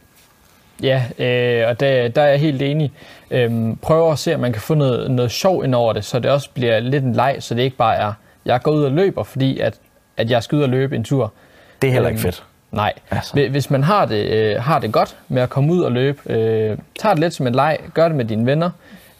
Ja, 0.83 1.03
øh, 1.19 1.69
og 1.69 1.79
der, 1.79 2.07
der 2.07 2.21
er 2.21 2.27
jeg 2.27 2.39
helt 2.39 2.61
enig. 2.61 2.91
Øhm, 3.31 3.75
prøv 3.75 4.11
at 4.11 4.19
se, 4.19 4.35
om 4.35 4.39
man 4.39 4.53
kan 4.53 4.61
få 4.61 4.73
noget, 4.73 5.11
noget 5.11 5.31
sjov 5.31 5.63
ind 5.63 5.75
over 5.75 5.93
det, 5.93 6.05
så 6.05 6.19
det 6.19 6.31
også 6.31 6.49
bliver 6.53 6.79
lidt 6.79 7.03
en 7.03 7.13
leg, 7.13 7.35
så 7.39 7.55
det 7.55 7.61
ikke 7.61 7.77
bare 7.77 7.95
er, 7.95 8.13
jeg 8.45 8.61
går 8.61 8.71
ud 8.71 8.83
og 8.83 8.91
løber, 8.91 9.23
fordi 9.23 9.59
at 9.59 9.73
at 10.17 10.29
jeg 10.29 10.43
skal 10.43 10.55
ud 10.55 10.63
og 10.63 10.69
løbe 10.69 10.95
en 10.95 11.03
tur. 11.03 11.33
Det 11.81 11.87
er 11.87 11.91
heller 11.91 12.09
ikke 12.09 12.17
øhm, 12.19 12.23
fedt. 12.23 12.43
Nej. 12.71 12.93
Altså. 13.11 13.47
Hvis 13.49 13.69
man 13.69 13.83
har 13.83 14.05
det, 14.05 14.31
øh, 14.31 14.61
har 14.61 14.79
det 14.79 14.93
godt 14.93 15.17
med 15.27 15.41
at 15.41 15.49
komme 15.49 15.73
ud 15.73 15.81
og 15.81 15.91
løbe, 15.91 16.33
øh, 16.33 16.77
tag 16.99 17.11
det 17.11 17.19
lidt 17.19 17.33
som 17.33 17.47
en 17.47 17.55
leg, 17.55 17.77
gør 17.93 18.07
det 18.07 18.17
med 18.17 18.25
dine 18.25 18.45
venner, 18.45 18.69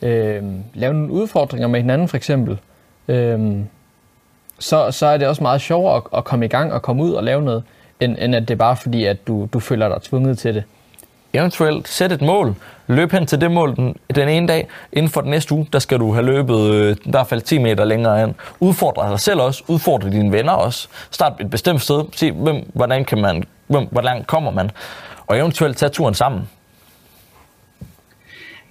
øh, 0.01 0.43
lav 0.73 0.93
nogle 0.93 1.11
udfordringer 1.11 1.67
med 1.67 1.79
hinanden 1.79 2.07
for 2.07 2.17
eksempel, 2.17 2.59
øh, 3.07 3.59
så, 4.59 4.91
så 4.91 5.05
er 5.05 5.17
det 5.17 5.27
også 5.27 5.43
meget 5.43 5.61
sjovere 5.61 5.95
at, 5.95 6.03
at 6.17 6.23
komme 6.23 6.45
i 6.45 6.49
gang 6.49 6.73
og 6.73 6.81
komme 6.81 7.03
ud 7.03 7.11
og 7.11 7.23
lave 7.23 7.41
noget, 7.41 7.63
end, 7.99 8.15
end 8.19 8.35
at 8.35 8.41
det 8.47 8.51
er 8.53 8.57
bare 8.57 8.75
fordi, 8.75 9.05
at 9.05 9.27
du, 9.27 9.47
du 9.53 9.59
føler 9.59 9.89
dig 9.89 10.01
tvunget 10.01 10.37
til 10.37 10.55
det 10.55 10.63
eventuelt 11.33 11.87
sæt 11.87 12.11
et 12.11 12.21
mål, 12.21 12.55
løb 12.87 13.11
hen 13.11 13.25
til 13.25 13.41
det 13.41 13.51
mål 13.51 13.75
den, 13.75 13.95
den 14.15 14.29
ene 14.29 14.47
dag, 14.47 14.67
inden 14.93 15.11
for 15.11 15.21
den 15.21 15.29
næste 15.29 15.53
uge, 15.53 15.67
der 15.73 15.79
skal 15.79 15.99
du 15.99 16.13
have 16.13 16.25
løbet 16.25 16.71
øh, 16.71 16.95
i 17.05 17.09
hvert 17.09 17.27
fald 17.27 17.41
10 17.41 17.57
meter 17.57 17.85
længere 17.85 18.19
hen. 18.19 18.35
Udfordre 18.59 19.11
dig 19.11 19.19
selv 19.19 19.39
også, 19.39 19.63
udfordre 19.67 20.09
dine 20.09 20.31
venner 20.31 20.51
også. 20.51 20.87
Start 21.11 21.33
et 21.39 21.49
bestemt 21.49 21.81
sted, 21.81 22.03
se 22.15 22.31
hvem, 22.31 22.55
hvordan, 22.73 23.05
kan 23.05 23.21
man, 23.21 23.43
hvem, 23.67 23.87
hvordan 23.91 24.23
kommer 24.23 24.51
man, 24.51 24.71
og 25.27 25.37
eventuelt 25.37 25.77
tage 25.77 25.89
turen 25.89 26.13
sammen. 26.13 26.41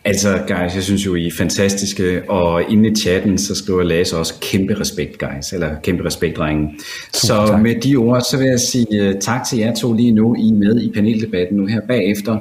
Altså, 0.06 0.38
guys, 0.48 0.75
jeg 0.75 0.82
synes 0.82 1.06
jo, 1.06 1.14
I 1.14 1.26
er 1.26 1.30
fantastiske, 1.38 2.22
og 2.30 2.62
inde 2.70 2.90
i 2.90 2.94
chatten, 2.94 3.38
så 3.38 3.54
skriver 3.54 3.82
Lasse 3.82 4.16
også 4.16 4.34
kæmpe 4.40 4.80
respekt, 4.80 5.18
guys, 5.18 5.52
eller 5.52 5.70
kæmpe 5.82 6.04
respekt, 6.04 6.36
drenge. 6.36 6.78
Så 7.12 7.46
tak. 7.46 7.62
med 7.62 7.80
de 7.80 7.96
ord, 7.96 8.20
så 8.20 8.38
vil 8.38 8.46
jeg 8.46 8.60
sige 8.60 9.08
uh, 9.08 9.20
tak 9.20 9.48
til 9.48 9.58
jer 9.58 9.75
to 9.75 9.92
lige 9.92 10.12
nu, 10.12 10.34
I 10.34 10.48
er 10.48 10.54
med 10.54 10.80
i 10.82 10.90
paneldebatten 10.94 11.56
nu 11.56 11.66
her 11.66 11.80
bagefter. 11.88 12.32